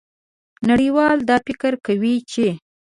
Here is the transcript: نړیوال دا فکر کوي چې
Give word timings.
نړیوال 0.69 1.17
دا 1.29 1.37
فکر 1.47 1.73
کوي 1.85 2.15
چې 2.31 2.47